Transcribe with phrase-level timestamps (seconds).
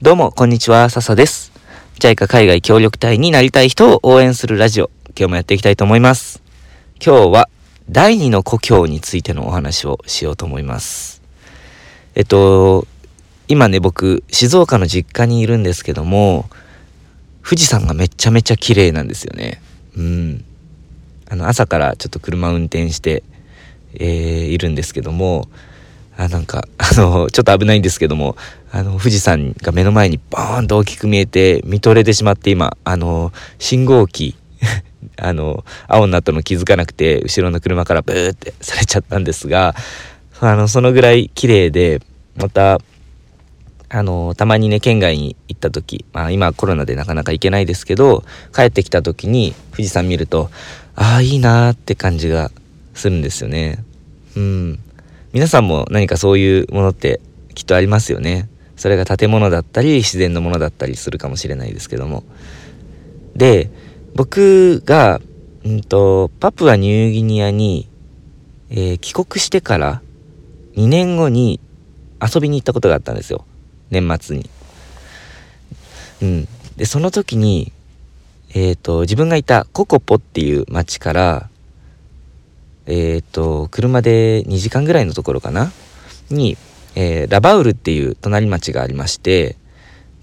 [0.00, 1.50] どうも、こんにちは、笹です。
[1.98, 6.40] JICA 海外協力隊になりたい人を応援するラジオ、今日もやっていきたいと思います。
[7.04, 7.48] 今日は、
[7.90, 11.20] 第二の故郷についてのお話をしようと思います。
[12.14, 12.86] えっと、
[13.48, 16.48] 今ね、僕、静岡の実家にいるんですけども、
[17.44, 19.60] 富士山がめちゃめちゃ綺麗なんですよね。
[19.96, 20.44] うん。
[21.28, 23.24] あの、朝からちょっと車運転して、
[23.94, 25.48] えー、いるんですけども、
[26.18, 28.36] あなんかあの ちょっと危ないんですけども
[28.72, 34.34] あの富士山が目の前にボーンと大きく見えて見とれてしまって今あの信号機
[35.16, 39.76] あの青になったの気づかなくて後ろの車からブーってされちゃったんですが
[40.40, 42.00] あのそのぐらい綺麗で
[42.36, 42.80] また
[43.90, 50.50] あのたまにね県外に行った時、まあ、今コロナでなかなか行けないですけど帰ってきた時に富士山見ると
[50.96, 52.50] ああいいなーって感じが
[52.94, 53.84] するんですよね。
[54.36, 54.78] うん
[55.32, 57.20] 皆さんも何かそういうものって
[57.54, 58.48] きっとありますよね。
[58.76, 62.24] それが建物だったり自然のものだったりするかもしれないですけども。
[63.34, 63.70] で
[64.14, 65.20] 僕が、
[65.64, 67.88] うんと、パプアニューギニアに、
[68.70, 70.02] えー、帰国してから
[70.76, 71.60] 2年後に
[72.20, 73.44] 遊びに行ったことがあったんですよ
[73.90, 74.48] 年末に。
[76.22, 77.72] うん、でその時に、
[78.54, 81.50] えーと自分がいたココポっていう町から
[82.90, 85.70] えっ、と、車で2時間ぐらいのところかな？
[86.30, 86.56] に、
[86.94, 89.56] えー、ラバウルっていう隣町がありまして、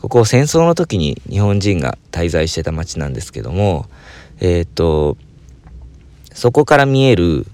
[0.00, 3.86] ここ戦争の時に日本人が滞在してた町なんですけども、
[4.40, 5.18] えっ、と、
[6.32, 7.46] そこから見える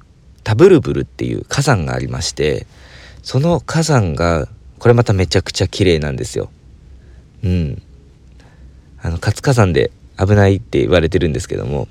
[0.44, 2.66] タブルブルっていう火山がありまして、
[3.22, 6.50] その火山が、これまためちゃくちゃ綺麗なんですよ。
[7.42, 7.82] うん。
[9.02, 11.88] あの、活火山で危ないって言われてるんですけども、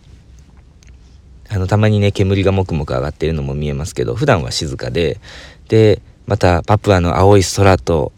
[1.52, 5.20] あのたまにね煙がもくもく上がってるのも見えますけど普段は静かで
[5.68, 8.12] でまたパプアの青い空と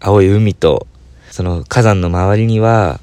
[0.00, 0.86] 青い海と
[1.30, 3.00] その火山の周りには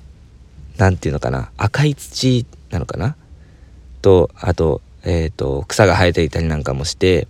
[0.77, 3.15] 何て言うのかな赤い土なのかな？
[4.01, 7.27] とあと,、えーと、草が生えていたりなんかもして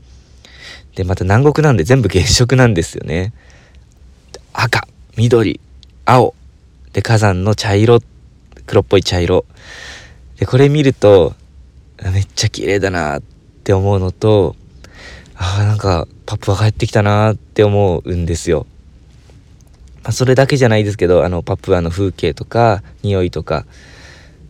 [0.96, 3.32] でまた南国なんで全部原色なんですよね。
[4.54, 5.60] 赤緑
[6.06, 6.36] 青
[6.94, 8.02] で火山の茶色
[8.66, 9.46] 黒っぽい茶色。
[10.38, 11.34] でこれ見ると
[12.02, 13.22] めっちゃ綺麗だなっ
[13.64, 14.56] て思うのと
[15.36, 18.66] ああなんかパプア帰ってきたなって思うんですよ。
[20.04, 23.66] まあ、それだけじゃないですけどあのパプアの風景とか匂いとか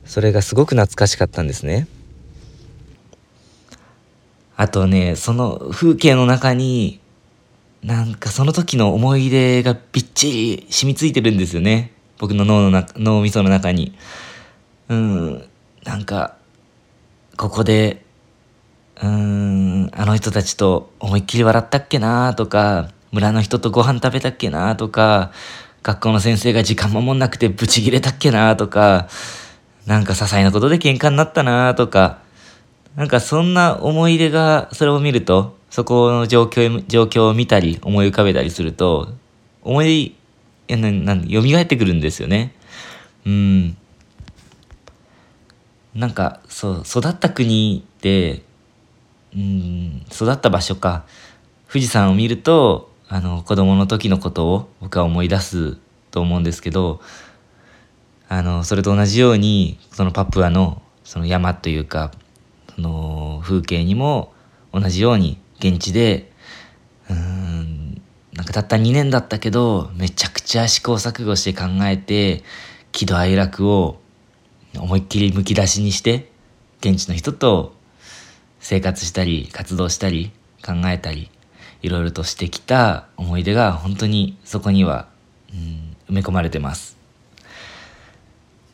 [0.06, 1.88] それがすごく懐かしかったんですね。
[4.56, 7.00] あとねその風景の中に
[7.82, 13.96] なんかその時の思い出がびっちり染みついてるんですよね僕の脳の中脳みその中に。
[14.90, 15.50] うん
[15.86, 16.36] なんか
[17.40, 18.04] ここで、
[19.02, 25.32] うーん、あの人たちと思いっきり笑ったっけなとか、村の人とご飯食べたっけなとか、
[25.82, 29.08] 学校の先生が時間守んなくてブチギレたっけなとか、
[29.86, 32.20] なんか些細なことで喧嘩になったなとか、
[32.98, 39.14] なんかそんな思い出が、それを見ると、そこの状況、状況を見たり、思い浮かべたりすると、
[39.64, 40.14] 思い、
[40.68, 42.54] やなな蘇ってくるんですよね。
[43.26, 43.78] うん。
[46.00, 48.42] なんかそう育った国って
[49.36, 51.06] うん育った場所か。
[51.72, 55.78] 富士山を見るとあの子供の時のことを僕は思い出す
[56.10, 57.00] と思うんですけど
[58.28, 62.12] あのそれと同じようにそのパプアのその山というか
[62.76, 64.34] その風景にも
[64.74, 66.32] 同じように現地で
[67.08, 68.02] うん
[68.34, 72.44] なんかたった2年だったけどめちゃくちゃ試行錯誤して考えて
[72.92, 73.99] 喜怒哀楽を
[74.82, 76.32] 思いっきりむき出しにして
[76.80, 77.74] 現地の人と
[78.60, 80.32] 生活したり活動したり
[80.66, 81.30] 考えたり
[81.82, 85.08] いろいろとしてきた思い出が本当にそこには、
[85.54, 86.98] うん、埋め込まれてます。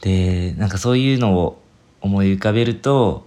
[0.01, 1.61] でなんかそういうのを
[2.01, 3.25] 思い浮かべると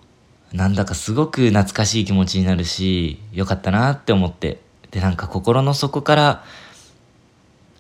[0.52, 4.60] なんだかすごく懐かしい気持ちになるしよかったなって思って
[4.90, 6.44] でなんか心の底から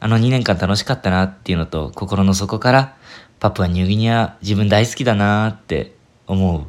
[0.00, 2.96] あの2年間楽しかったなっていうのと心の底から
[3.40, 5.94] パプアニューギニア自分大好きだなって
[6.26, 6.66] 思う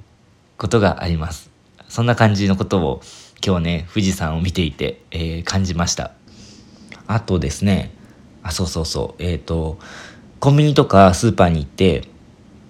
[0.58, 1.50] ことがあります。
[1.88, 3.02] そんな感じのことを
[3.46, 6.12] 今日ね、富士山を見ていて、えー、感じました。
[7.08, 7.92] あとですね、
[8.44, 9.80] あ、そうそうそう、えっ、ー、と、
[10.40, 12.04] コンビニとかスーパーに行って、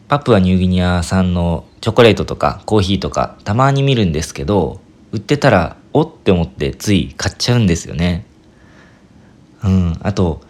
[0.08, 4.80] パプアニューギニア産のチョコレートとかコーヒーとかたまに見るんですけど、
[5.12, 8.26] 売ってたら、おって思ってつい買っちゃうんですよね。
[9.64, 10.42] うん、あと、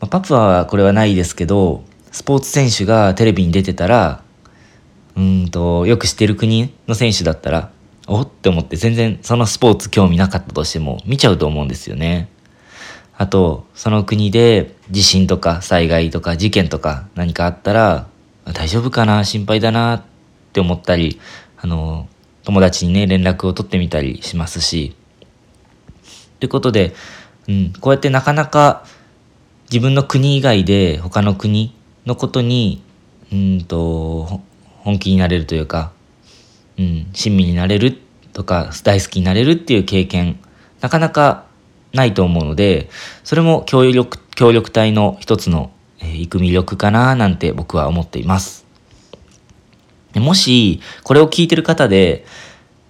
[0.00, 4.22] まパプアはこれはないですけど、スポーツ選手がテレビに出てたら、
[5.16, 7.70] うんと、よく知ってる国の選手だったら、
[8.06, 12.28] おって思って全然そのスポーツ興味なかったとしても見ちゃうと思うんですよね。
[13.16, 18.06] あと、その国で地震とか災害とか事件とか何かあったら、
[18.54, 20.02] 大丈夫かな心配だなっ
[20.52, 21.20] て思ったり、
[21.56, 22.08] あの、
[22.44, 24.94] 友達にね、連絡を取ってみたりしますし。
[26.38, 26.94] ということで、
[27.48, 28.84] うん、こうやってなかなか
[29.70, 31.76] 自分の国以外で他の国
[32.06, 32.82] のことに、
[33.30, 34.40] うんと、
[34.78, 35.92] 本気になれるというか、
[36.78, 37.98] うん、親身になれる
[38.32, 40.40] とか、大好きになれるっていう経験、
[40.80, 41.44] なかなか
[41.92, 42.88] ないと思うので、
[43.24, 45.70] それも協力、協力隊の一つの、
[46.00, 48.64] えー、行く魅力かななんて僕は思っています。
[50.14, 52.24] もし、これを聞いてる方で、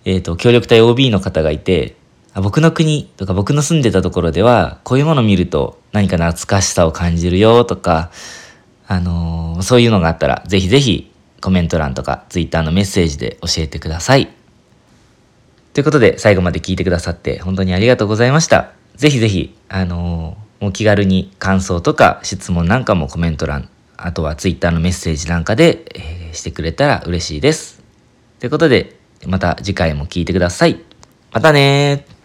[0.05, 1.97] えっ、ー、と、協力隊 OB の方がいて、
[2.41, 8.11] 僕の国とか僕の住んでたところでは、こういうものを見ると何か懐かしさを感じるよとか、
[8.87, 14.29] あのー、そういうのがあったら、ぜひぜひコメント欄とか Twitter のメッセージで教えてください。
[15.75, 18.73] ということで、最後まで聞いてくださって本当にありがとうございました。
[18.97, 27.83] ぜひぜひ、あのー、もう気軽に感想とか質問なんかもコメント欄、あとは Twitter のメッセージなんかで、えー、してくれたら嬉しいです。
[28.41, 28.97] ということで、
[29.27, 30.81] また次回も聞いてください。
[31.33, 32.18] またね